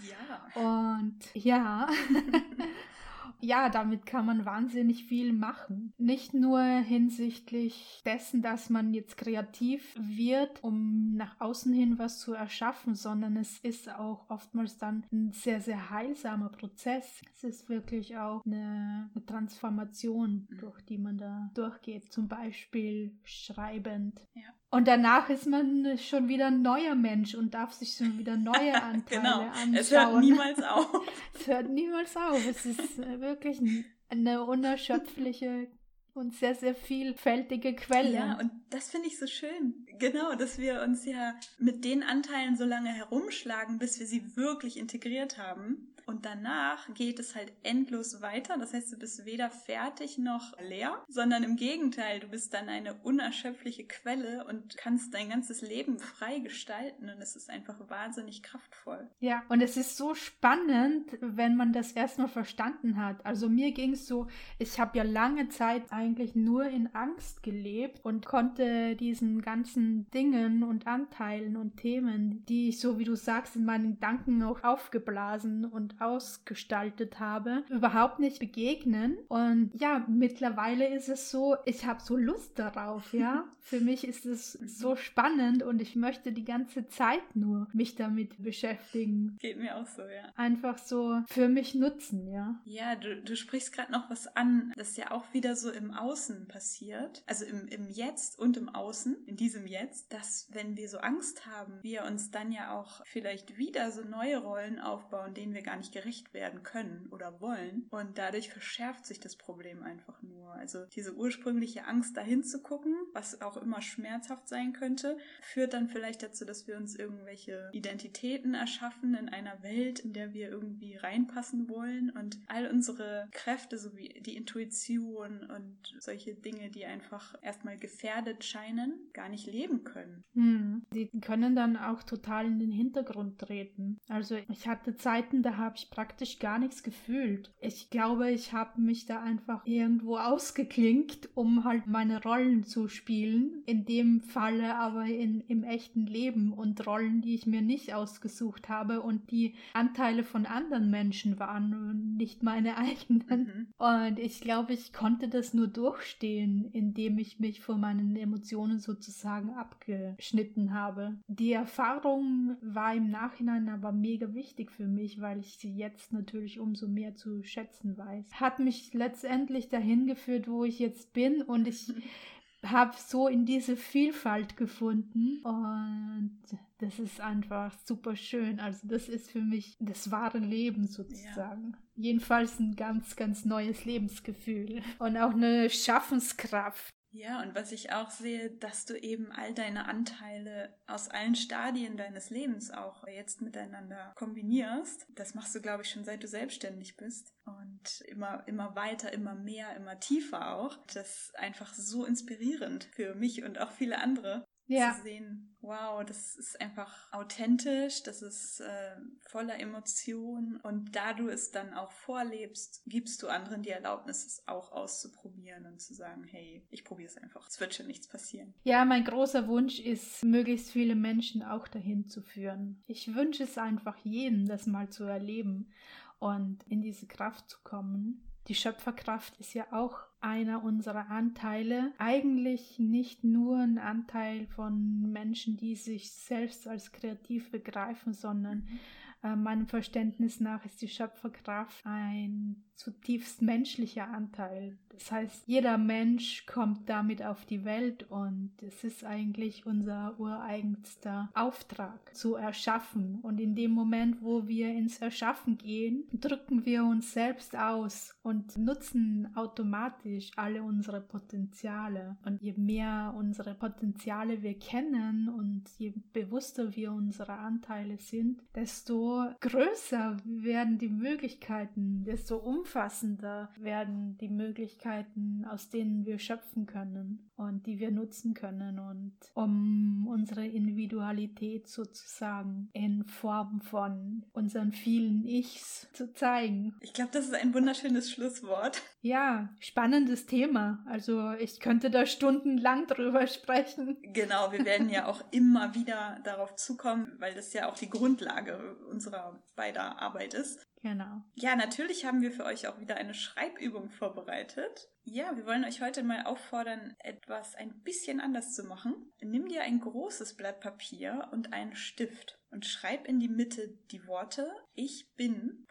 [0.55, 0.61] Ja.
[0.61, 1.87] Und ja.
[3.41, 5.93] ja, damit kann man wahnsinnig viel machen.
[5.97, 12.33] Nicht nur hinsichtlich dessen, dass man jetzt kreativ wird, um nach außen hin was zu
[12.33, 17.21] erschaffen, sondern es ist auch oftmals dann ein sehr, sehr heilsamer Prozess.
[17.33, 20.57] Es ist wirklich auch eine, eine Transformation, mhm.
[20.57, 24.27] durch die man da durchgeht, zum Beispiel schreibend.
[24.33, 24.53] Ja.
[24.71, 28.73] Und danach ist man schon wieder ein neuer Mensch und darf sich schon wieder neue
[28.81, 29.41] Anteile genau.
[29.41, 29.75] anschauen.
[29.75, 31.07] Es hört niemals auf.
[31.39, 32.47] es hört niemals auf.
[32.49, 33.61] Es ist wirklich
[34.09, 35.67] eine unerschöpfliche
[36.13, 38.13] und sehr, sehr vielfältige Quelle.
[38.13, 39.85] Ja, und das finde ich so schön.
[39.99, 44.77] Genau, dass wir uns ja mit den Anteilen so lange herumschlagen, bis wir sie wirklich
[44.77, 45.90] integriert haben.
[46.05, 48.57] Und danach geht es halt endlos weiter.
[48.57, 52.95] Das heißt, du bist weder fertig noch leer, sondern im Gegenteil, du bist dann eine
[52.95, 57.09] unerschöpfliche Quelle und kannst dein ganzes Leben frei gestalten.
[57.09, 59.09] Und es ist einfach wahnsinnig kraftvoll.
[59.19, 63.25] Ja, und es ist so spannend, wenn man das erstmal verstanden hat.
[63.25, 64.27] Also mir ging es so,
[64.59, 70.63] ich habe ja lange Zeit eigentlich nur in Angst gelebt und konnte diesen ganzen Dingen
[70.63, 75.65] und Anteilen und Themen, die ich so, wie du sagst, in meinen Gedanken auch aufgeblasen
[75.65, 79.17] und ausgestaltet habe, überhaupt nicht begegnen.
[79.27, 83.45] Und ja, mittlerweile ist es so, ich habe so Lust darauf, ja.
[83.61, 88.41] Für mich ist es so spannend und ich möchte die ganze Zeit nur mich damit
[88.41, 89.37] beschäftigen.
[89.39, 90.31] Geht mir auch so, ja.
[90.35, 92.59] Einfach so für mich nutzen, ja.
[92.65, 96.47] Ja, du, du sprichst gerade noch was an, das ja auch wieder so im Außen
[96.47, 97.23] passiert.
[97.27, 101.45] Also im, im Jetzt und im Außen, in diesem Jetzt, dass wenn wir so Angst
[101.45, 105.77] haben, wir uns dann ja auch vielleicht wieder so neue Rollen aufbauen, denen wir gar
[105.77, 107.87] nicht gerecht werden können oder wollen.
[107.89, 110.53] Und dadurch verschärft sich das Problem einfach nur.
[110.53, 115.87] Also diese ursprüngliche Angst, dahin zu gucken, was auch immer schmerzhaft sein könnte, führt dann
[115.87, 120.95] vielleicht dazu, dass wir uns irgendwelche Identitäten erschaffen in einer Welt, in der wir irgendwie
[120.95, 127.35] reinpassen wollen und all unsere Kräfte, so wie die Intuition und solche Dinge, die einfach
[127.41, 130.23] erstmal gefährdet scheinen, gar nicht leben können.
[130.33, 130.83] Hm.
[130.93, 133.97] Die können dann auch total in den Hintergrund treten.
[134.07, 137.51] Also ich hatte Zeiten, da habe ich praktisch gar nichts gefühlt.
[137.59, 143.63] Ich glaube, ich habe mich da einfach irgendwo ausgeklinkt, um halt meine Rollen zu spielen.
[143.65, 148.69] In dem Falle aber in, im echten Leben und Rollen, die ich mir nicht ausgesucht
[148.69, 153.23] habe und die Anteile von anderen Menschen waren und nicht meine eigenen.
[153.29, 153.67] Mhm.
[153.77, 159.51] Und ich glaube, ich konnte das nur durchstehen, indem ich mich von meinen Emotionen sozusagen
[159.51, 161.17] abgeschnitten habe.
[161.27, 166.59] Die Erfahrung war im Nachhinein aber mega wichtig für mich, weil ich sie jetzt natürlich
[166.59, 168.33] umso mehr zu schätzen weiß.
[168.33, 171.91] Hat mich letztendlich dahin geführt, wo ich jetzt bin und ich
[172.65, 176.39] habe so in diese Vielfalt gefunden und
[176.79, 178.59] das ist einfach super schön.
[178.59, 181.71] Also das ist für mich das wahre Leben sozusagen.
[181.71, 181.77] Ja.
[181.95, 186.91] Jedenfalls ein ganz, ganz neues Lebensgefühl und auch eine Schaffenskraft.
[187.13, 191.97] Ja, und was ich auch sehe, dass du eben all deine Anteile aus allen Stadien
[191.97, 195.07] deines Lebens auch jetzt miteinander kombinierst.
[195.09, 197.33] Das machst du, glaube ich, schon seit du selbstständig bist.
[197.45, 200.77] Und immer, immer weiter, immer mehr, immer tiefer auch.
[200.93, 204.95] Das ist einfach so inspirierend für mich und auch viele andere ja.
[204.95, 208.95] zu sehen, wow, das ist einfach authentisch, das ist äh,
[209.27, 214.47] voller Emotion und da du es dann auch vorlebst, gibst du anderen die Erlaubnis, es
[214.47, 218.53] auch auszuprobieren und zu sagen, hey, ich probiere es einfach, es wird schon nichts passieren.
[218.63, 222.83] Ja, mein großer Wunsch ist, möglichst viele Menschen auch dahin zu führen.
[222.87, 225.71] Ich wünsche es einfach jedem, das mal zu erleben
[226.19, 228.30] und in diese Kraft zu kommen.
[228.47, 231.93] Die Schöpferkraft ist ja auch einer unserer Anteile.
[231.97, 238.79] Eigentlich nicht nur ein Anteil von Menschen, die sich selbst als kreativ begreifen, sondern mhm.
[239.23, 244.77] äh, meinem Verständnis nach ist die Schöpferkraft ein zutiefst menschlicher Anteil.
[244.93, 251.29] Das heißt, jeder Mensch kommt damit auf die Welt und es ist eigentlich unser ureigenster
[251.33, 253.19] Auftrag zu erschaffen.
[253.21, 258.57] Und in dem Moment, wo wir ins Erschaffen gehen, drücken wir uns selbst aus und
[258.57, 262.17] nutzen automatisch alle unsere Potenziale.
[262.25, 269.25] Und je mehr unsere Potenziale wir kennen und je bewusster wir unsere Anteile sind, desto
[269.39, 277.29] größer werden die Möglichkeiten, desto umfassender umfassender werden die Möglichkeiten, aus denen wir schöpfen können
[277.35, 285.25] und die wir nutzen können und um unsere Individualität sozusagen in Form von unseren vielen
[285.25, 286.73] Ichs zu zeigen.
[286.79, 288.81] Ich glaube, das ist ein wunderschönes Schlusswort.
[289.01, 290.83] Ja, spannendes Thema.
[290.87, 293.97] Also ich könnte da stundenlang drüber sprechen.
[294.13, 298.77] Genau, wir werden ja auch immer wieder darauf zukommen, weil das ja auch die Grundlage
[298.89, 300.70] unserer beider Arbeit ist.
[300.81, 301.21] Genau.
[301.35, 304.89] Ja, natürlich haben wir für euch auch wieder eine Schreibübung vorbereitet.
[305.03, 309.11] Ja, wir wollen euch heute mal auffordern, etwas ein bisschen anders zu machen.
[309.21, 314.07] Nimm dir ein großes Blatt Papier und einen Stift und schreib in die Mitte die
[314.07, 315.67] Worte Ich bin.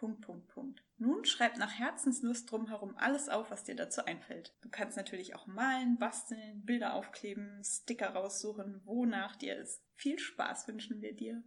[0.96, 4.54] Nun schreib nach Herzenslust drumherum alles auf, was dir dazu einfällt.
[4.62, 9.82] Du kannst natürlich auch malen, basteln, Bilder aufkleben, Sticker raussuchen, wonach dir ist.
[9.94, 11.42] Viel Spaß wünschen wir dir.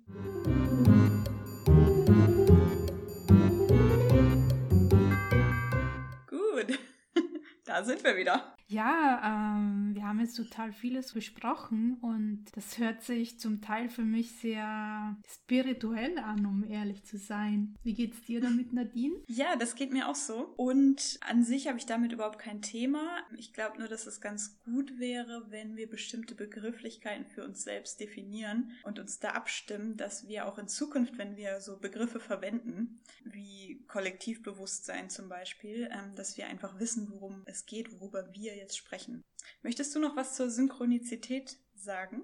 [7.65, 8.55] da sind wir wieder.
[8.67, 14.01] Ja, ähm, wir haben jetzt total vieles besprochen und das hört sich zum Teil für
[14.01, 17.77] mich sehr spirituell an, um ehrlich zu sein.
[17.83, 19.15] Wie geht's dir damit, Nadine?
[19.27, 20.53] Ja, das geht mir auch so.
[20.57, 23.17] Und an sich habe ich damit überhaupt kein Thema.
[23.37, 27.99] Ich glaube nur, dass es ganz gut wäre, wenn wir bestimmte Begrifflichkeiten für uns selbst
[27.99, 33.01] definieren und uns da abstimmen, dass wir auch in Zukunft, wenn wir so Begriffe verwenden,
[33.23, 38.77] wie Kollektivbewusstsein zum Beispiel, ähm, dass wir einfach wissen, worum es geht, worüber wir jetzt
[38.77, 39.23] sprechen.
[39.61, 42.23] Möchtest du noch was zur Synchronizität sagen?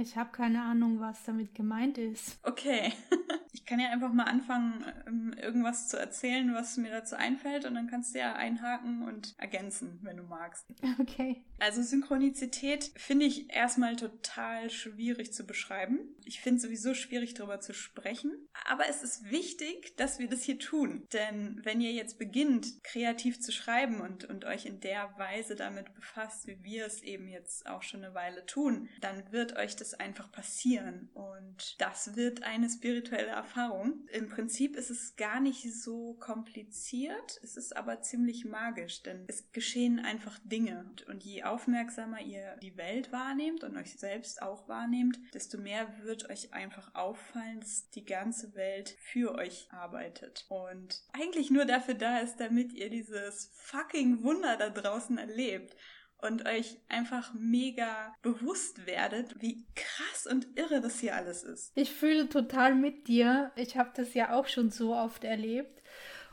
[0.00, 2.38] Ich habe keine Ahnung, was damit gemeint ist.
[2.42, 2.92] Okay.
[3.52, 7.74] Ich kann ja einfach mal anfangen, ähm, irgendwas zu erzählen, was mir dazu einfällt, und
[7.74, 10.64] dann kannst du ja einhaken und ergänzen, wenn du magst.
[11.00, 11.44] Okay.
[11.58, 15.98] Also Synchronizität finde ich erstmal total schwierig zu beschreiben.
[16.24, 18.48] Ich finde sowieso schwierig darüber zu sprechen.
[18.66, 21.06] Aber es ist wichtig, dass wir das hier tun.
[21.12, 25.94] Denn wenn ihr jetzt beginnt, kreativ zu schreiben und, und euch in der Weise damit
[25.94, 29.87] befasst, wie wir es eben jetzt auch schon eine Weile tun, dann wird euch das
[29.94, 31.10] einfach passieren.
[31.14, 34.06] Und das wird eine spirituelle Erfahrung.
[34.12, 39.50] Im Prinzip ist es gar nicht so kompliziert, es ist aber ziemlich magisch, denn es
[39.52, 40.90] geschehen einfach Dinge.
[41.08, 46.28] Und je aufmerksamer ihr die Welt wahrnehmt und euch selbst auch wahrnehmt, desto mehr wird
[46.30, 50.46] euch einfach auffallen, dass die ganze Welt für euch arbeitet.
[50.48, 55.76] Und eigentlich nur dafür da ist, damit ihr dieses fucking Wunder da draußen erlebt
[56.18, 61.72] und euch einfach mega bewusst werdet, wie krass und irre das hier alles ist.
[61.74, 63.52] Ich fühle total mit dir.
[63.56, 65.82] Ich habe das ja auch schon so oft erlebt.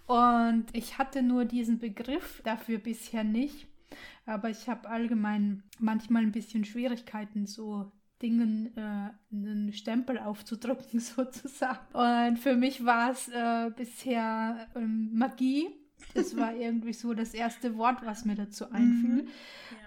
[0.08, 3.68] Und ich hatte nur diesen Begriff dafür bisher nicht.
[4.26, 11.94] Aber ich habe allgemein manchmal ein bisschen Schwierigkeiten, so Dingen äh, einen Stempel aufzudrücken, sozusagen.
[11.94, 17.78] Und für mich war es äh, bisher ähm, Magie das war irgendwie so das erste
[17.78, 19.24] Wort, was mir dazu einfiel.
[19.24, 19.28] Mhm.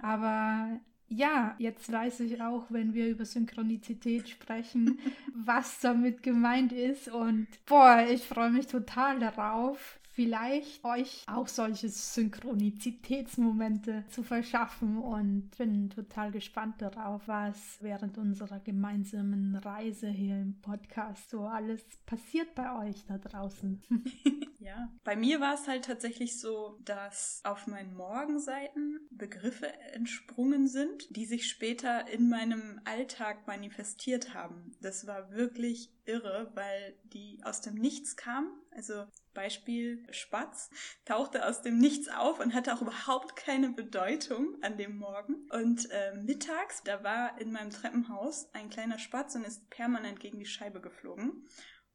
[0.02, 0.08] Ja.
[0.08, 4.98] Aber ja, jetzt weiß ich auch, wenn wir über Synchronizität sprechen,
[5.34, 7.08] was damit gemeint ist.
[7.08, 15.56] Und boah, ich freue mich total darauf, vielleicht euch auch solche Synchronizitätsmomente zu verschaffen und
[15.56, 22.52] bin total gespannt darauf, was während unserer gemeinsamen Reise hier im Podcast so alles passiert
[22.56, 23.80] bei euch da draußen.
[24.58, 31.14] ja, bei mir war es halt tatsächlich so, dass auf meinen Morgenseiten Begriffe entsprungen sind,
[31.14, 34.72] die sich später in meinem Alltag manifestiert haben.
[34.80, 38.50] Das war wirklich irre, weil die aus dem Nichts kamen.
[38.70, 40.70] Also Beispiel Spatz
[41.04, 45.48] tauchte aus dem Nichts auf und hatte auch überhaupt keine Bedeutung an dem Morgen.
[45.50, 50.38] Und äh, mittags, da war in meinem Treppenhaus ein kleiner Spatz und ist permanent gegen
[50.38, 51.46] die Scheibe geflogen.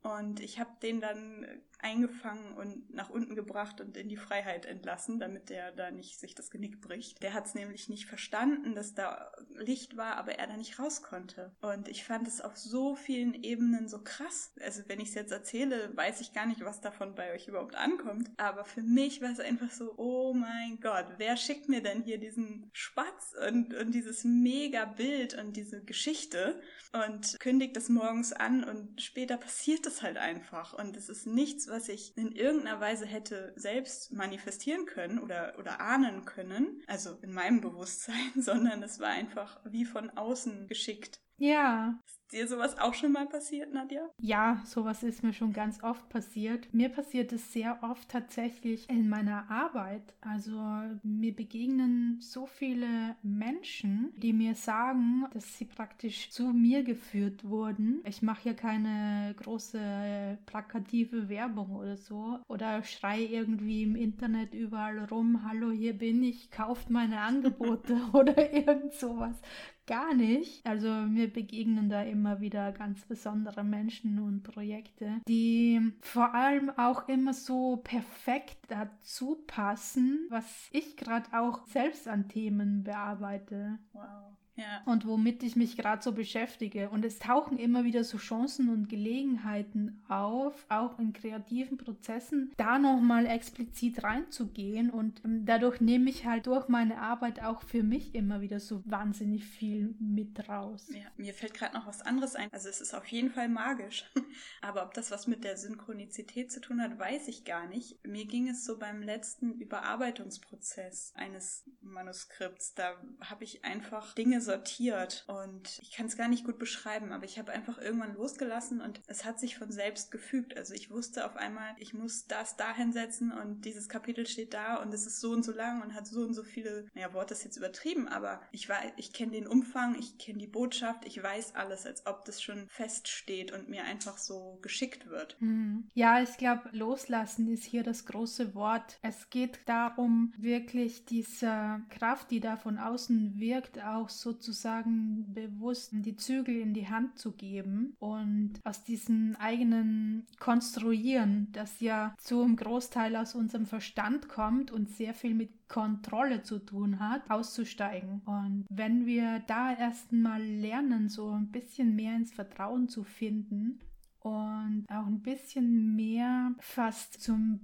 [0.02, 1.46] Und ich habe den dann
[1.84, 6.34] eingefangen und nach unten gebracht und in die Freiheit entlassen, damit der da nicht sich
[6.36, 7.22] das Genick bricht.
[7.22, 11.04] Der hat es nämlich nicht verstanden, dass da Licht war, aber er da nicht raus
[11.04, 11.52] konnte.
[11.62, 14.54] Und ich fand es auf so vielen Ebenen so krass.
[14.62, 17.76] Also wenn ich es jetzt erzähle, weiß ich gar nicht, was davon bei euch überhaupt
[17.76, 18.32] ankommt.
[18.38, 22.18] Aber für mich war es einfach so, oh mein Gott, wer schickt mir denn hier
[22.18, 26.62] diesen Spatz und, und dieses mega Bild und diese Geschichte
[26.94, 30.74] und kündigt es morgens an und später passiert es halt einfach.
[30.74, 35.82] Und es ist nichts, was ich in irgendeiner Weise hätte selbst manifestieren können oder, oder
[35.82, 41.20] ahnen können, also in meinem Bewusstsein, sondern es war einfach wie von außen geschickt.
[41.38, 42.00] Ja,
[42.34, 44.10] dir sowas auch schon mal passiert, Nadja?
[44.20, 46.74] Ja, sowas ist mir schon ganz oft passiert.
[46.74, 50.14] Mir passiert es sehr oft tatsächlich in meiner Arbeit.
[50.22, 50.60] Also
[51.04, 58.02] mir begegnen so viele Menschen, die mir sagen, dass sie praktisch zu mir geführt wurden.
[58.06, 65.06] Ich mache hier keine große plakative Werbung oder so oder schrei irgendwie im Internet überall
[65.06, 69.40] rum, hallo, hier bin ich, kauft meine Angebote oder irgend sowas
[69.86, 70.66] gar nicht.
[70.66, 77.08] Also mir begegnen da immer wieder ganz besondere Menschen und Projekte, die vor allem auch
[77.08, 83.80] immer so perfekt dazu passen, was ich gerade auch selbst an Themen bearbeite.
[83.94, 84.38] Wow.
[84.56, 84.84] Ja.
[84.86, 86.90] und womit ich mich gerade so beschäftige.
[86.90, 92.78] Und es tauchen immer wieder so Chancen und Gelegenheiten auf, auch in kreativen Prozessen, da
[92.78, 94.90] nochmal explizit reinzugehen.
[94.92, 98.84] Und ähm, dadurch nehme ich halt durch meine Arbeit auch für mich immer wieder so
[98.86, 100.88] wahnsinnig viel mit raus.
[100.94, 102.50] Ja, mir fällt gerade noch was anderes ein.
[102.52, 104.06] Also es ist auf jeden Fall magisch.
[104.62, 108.06] Aber ob das was mit der Synchronizität zu tun hat, weiß ich gar nicht.
[108.06, 112.74] Mir ging es so beim letzten Überarbeitungsprozess eines Manuskripts.
[112.76, 117.26] Da habe ich einfach Dinge sortiert und ich kann es gar nicht gut beschreiben, aber
[117.26, 120.56] ich habe einfach irgendwann losgelassen und es hat sich von selbst gefügt.
[120.58, 124.76] Also ich wusste auf einmal, ich muss das da hinsetzen und dieses Kapitel steht da
[124.78, 127.34] und es ist so und so lang und hat so und so viele, naja, Worte
[127.34, 131.22] ist jetzt übertrieben, aber ich weiß, ich kenne den Umfang, ich kenne die Botschaft, ich
[131.22, 135.38] weiß alles, als ob das schon feststeht und mir einfach so geschickt wird.
[135.40, 135.90] Hm.
[135.94, 139.00] Ja, ich glaube, loslassen ist hier das große Wort.
[139.02, 146.16] Es geht darum, wirklich diese Kraft, die da von außen wirkt, auch sozusagen bewusst die
[146.16, 153.16] Zügel in die Hand zu geben und aus diesem eigenen Konstruieren, das ja zum Großteil
[153.16, 158.22] aus unserem Verstand kommt und sehr viel mit Kontrolle zu tun hat, auszusteigen.
[158.26, 163.80] Und wenn wir da erst mal lernen, so ein bisschen mehr ins Vertrauen zu finden
[164.20, 167.60] und auch ein bisschen mehr fast zum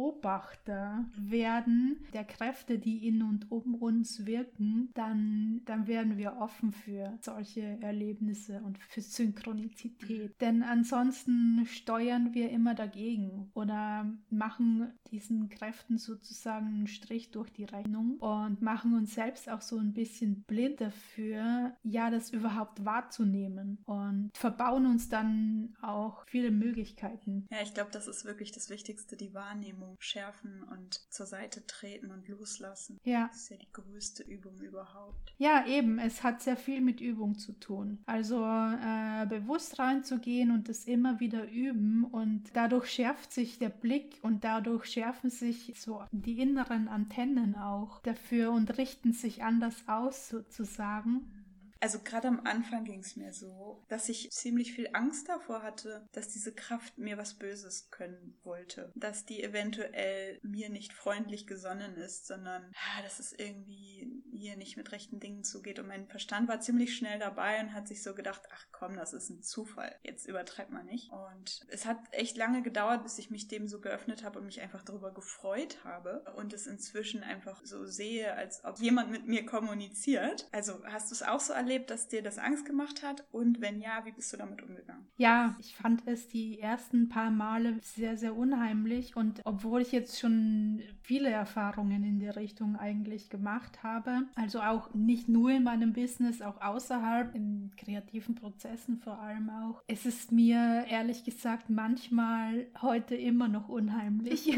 [0.00, 6.72] Beobachter werden der Kräfte, die in und um uns wirken, dann, dann werden wir offen
[6.72, 10.40] für solche Erlebnisse und für Synchronizität.
[10.40, 17.64] Denn ansonsten steuern wir immer dagegen oder machen diesen Kräften sozusagen einen Strich durch die
[17.64, 23.82] Rechnung und machen uns selbst auch so ein bisschen blind dafür, ja, das überhaupt wahrzunehmen
[23.84, 27.46] und verbauen uns dann auch viele Möglichkeiten.
[27.50, 32.10] Ja, ich glaube, das ist wirklich das Wichtigste, die Wahrnehmung schärfen und zur Seite treten
[32.10, 32.98] und loslassen.
[33.04, 33.28] Ja.
[33.28, 35.34] Das ist ja die größte Übung überhaupt.
[35.38, 35.98] Ja, eben.
[35.98, 38.02] Es hat sehr viel mit Übung zu tun.
[38.06, 44.18] Also äh, bewusst reinzugehen und es immer wieder üben und dadurch schärft sich der Blick
[44.22, 50.28] und dadurch schärfen sich so die inneren Antennen auch dafür und richten sich anders aus
[50.28, 51.39] sozusagen.
[51.80, 56.06] Also gerade am Anfang ging es mir so, dass ich ziemlich viel Angst davor hatte,
[56.12, 58.92] dass diese Kraft mir was Böses können wollte.
[58.94, 64.76] Dass die eventuell mir nicht freundlich gesonnen ist, sondern ah, dass es irgendwie hier nicht
[64.76, 65.78] mit rechten Dingen zugeht.
[65.78, 69.14] Und mein Verstand war ziemlich schnell dabei und hat sich so gedacht, ach komm, das
[69.14, 69.94] ist ein Zufall.
[70.02, 71.10] Jetzt übertreibt man nicht.
[71.10, 74.60] Und es hat echt lange gedauert, bis ich mich dem so geöffnet habe und mich
[74.60, 76.24] einfach darüber gefreut habe.
[76.36, 80.46] Und es inzwischen einfach so sehe, als ob jemand mit mir kommuniziert.
[80.52, 81.69] Also hast du es auch so erlebt?
[81.70, 83.24] Erlebt, dass dir das Angst gemacht hat?
[83.30, 85.06] Und wenn ja, wie bist du damit umgegangen?
[85.16, 89.14] Ja, ich fand es die ersten paar Male sehr, sehr unheimlich.
[89.14, 94.92] Und obwohl ich jetzt schon viele Erfahrungen in der Richtung eigentlich gemacht habe, also auch
[94.94, 100.32] nicht nur in meinem Business, auch außerhalb, in kreativen Prozessen vor allem auch, es ist
[100.32, 104.52] mir ehrlich gesagt manchmal heute immer noch unheimlich.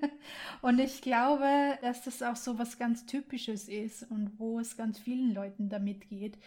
[0.62, 4.98] und ich glaube, dass das auch so was ganz Typisches ist und wo es ganz
[4.98, 6.38] vielen Leuten damit geht,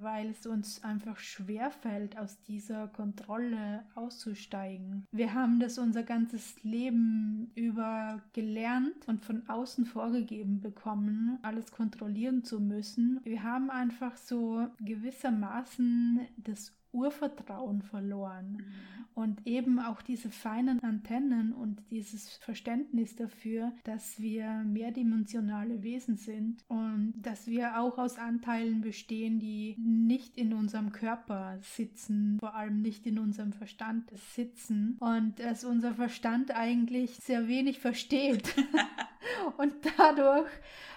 [0.00, 5.06] weil es uns einfach schwer fällt, aus dieser Kontrolle auszusteigen.
[5.12, 12.44] Wir haben das unser ganzes Leben über gelernt und von außen vorgegeben bekommen, alles kontrollieren
[12.44, 13.20] zu müssen.
[13.24, 18.58] Wir haben einfach so gewissermaßen das Urvertrauen verloren.
[18.58, 18.94] Mhm.
[19.16, 26.64] Und eben auch diese feinen Antennen und dieses Verständnis dafür, dass wir mehrdimensionale Wesen sind
[26.66, 32.82] und dass wir auch aus Anteilen bestehen, die nicht in unserem Körper sitzen, vor allem
[32.82, 38.52] nicht in unserem Verstand sitzen und dass unser Verstand eigentlich sehr wenig versteht
[39.58, 40.50] und dadurch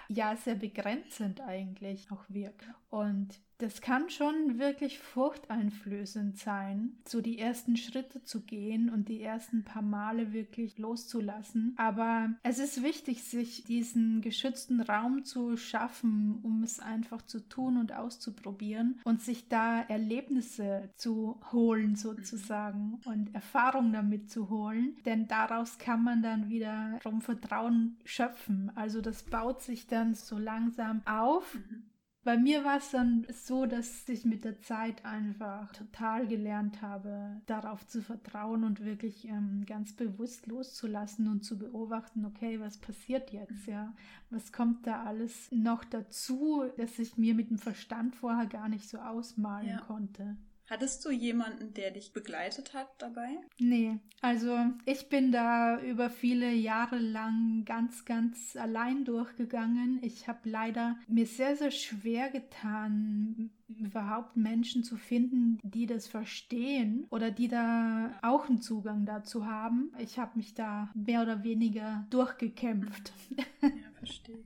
[0.07, 2.65] ja sehr begrenzend eigentlich auch wirkt.
[2.89, 9.21] Und das kann schon wirklich furchteinflößend sein, so die ersten Schritte zu gehen und die
[9.21, 11.73] ersten paar Male wirklich loszulassen.
[11.77, 17.77] Aber es ist wichtig, sich diesen geschützten Raum zu schaffen, um es einfach zu tun
[17.77, 24.95] und auszuprobieren und sich da Erlebnisse zu holen sozusagen und Erfahrung damit zu holen.
[25.05, 28.71] Denn daraus kann man dann wiederum Vertrauen schöpfen.
[28.75, 31.55] Also das baut sich dann so langsam auf.
[31.55, 31.96] Mhm
[32.27, 37.39] bei mir war es dann so, dass ich mit der Zeit einfach total gelernt habe,
[37.45, 43.31] darauf zu vertrauen und wirklich ähm, ganz bewusst loszulassen und zu beobachten, okay, was passiert
[43.31, 43.93] jetzt, ja?
[44.29, 48.89] Was kommt da alles noch dazu, dass ich mir mit dem Verstand vorher gar nicht
[48.89, 49.77] so ausmalen ja.
[49.77, 50.35] konnte?
[50.69, 53.29] Hattest du jemanden, der dich begleitet hat dabei?
[53.57, 59.99] Nee, also ich bin da über viele Jahre lang ganz, ganz allein durchgegangen.
[60.01, 67.07] Ich habe leider mir sehr, sehr schwer getan, überhaupt Menschen zu finden, die das verstehen
[67.11, 69.93] oder die da auch einen Zugang dazu haben.
[69.99, 73.13] Ich habe mich da mehr oder weniger durchgekämpft.
[73.61, 74.43] Ja, verstehe.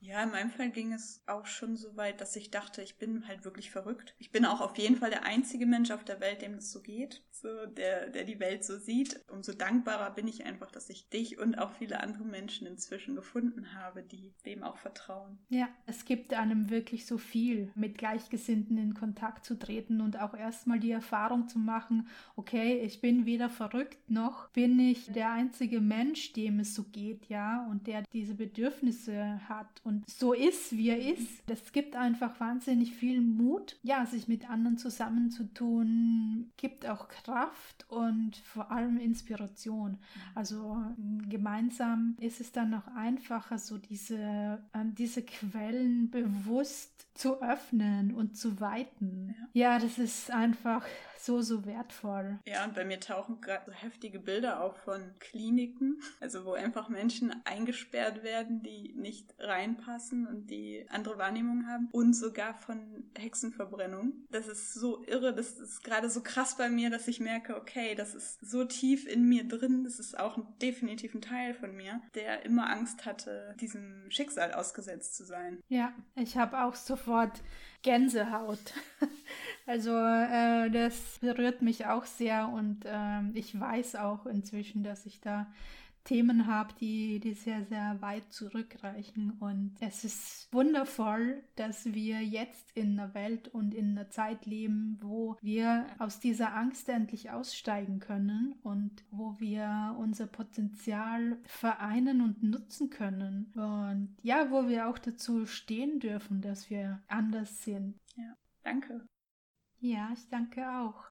[0.00, 3.26] Ja, in meinem Fall ging es auch schon so weit, dass ich dachte, ich bin
[3.28, 4.14] halt wirklich verrückt.
[4.18, 6.82] Ich bin auch auf jeden Fall der einzige Mensch auf der Welt, dem es so
[6.82, 9.20] geht, so der, der die Welt so sieht.
[9.30, 13.74] Umso dankbarer bin ich einfach, dass ich dich und auch viele andere Menschen inzwischen gefunden
[13.74, 15.38] habe, die dem auch vertrauen.
[15.48, 20.34] Ja, es gibt einem wirklich so viel, mit Gleichgesinnten in Kontakt zu treten und auch
[20.34, 25.80] erstmal die Erfahrung zu machen, okay, ich bin weder verrückt noch bin ich der einzige
[25.80, 30.90] Mensch, dem es so geht, ja, und der diese Bedürfnisse hat und so ist, wie
[30.90, 31.42] er ist.
[31.46, 38.36] Das gibt einfach wahnsinnig viel Mut, ja, sich mit anderen zusammenzutun, gibt auch Kraft und
[38.36, 39.98] vor allem Inspiration.
[40.34, 40.82] Also
[41.28, 44.16] gemeinsam ist es dann noch einfacher, so diese,
[44.72, 49.34] äh, diese Quellen bewusst zu öffnen und zu weiten.
[49.52, 50.86] Ja, ja das ist einfach
[51.18, 52.38] so, so wertvoll.
[52.46, 56.88] Ja, und bei mir tauchen gerade so heftige Bilder auf von Kliniken, also wo einfach
[56.88, 64.12] Menschen eingesperrt werden, die nicht reinpassen und die andere Wahrnehmungen haben und sogar von Hexenverbrennung.
[64.30, 67.94] Das ist so irre, das ist gerade so krass bei mir, dass ich merke, okay,
[67.94, 71.76] das ist so tief in mir drin, das ist auch ein, definitiv ein Teil von
[71.76, 75.60] mir, der immer Angst hatte, diesem Schicksal ausgesetzt zu sein.
[75.68, 77.42] Ja, ich habe auch sofort
[77.82, 78.74] Gänsehaut.
[79.66, 85.20] Also äh, das berührt mich auch sehr und äh, ich weiß auch inzwischen, dass ich
[85.20, 85.46] da
[86.08, 89.32] Themen habe, die, die sehr, sehr weit zurückreichen.
[89.40, 94.96] Und es ist wundervoll, dass wir jetzt in einer Welt und in einer Zeit leben,
[95.02, 102.42] wo wir aus dieser Angst endlich aussteigen können und wo wir unser Potenzial vereinen und
[102.42, 103.52] nutzen können.
[103.54, 108.00] Und ja, wo wir auch dazu stehen dürfen, dass wir anders sind.
[108.16, 109.06] Ja, danke.
[109.80, 111.10] Ja, ich danke auch.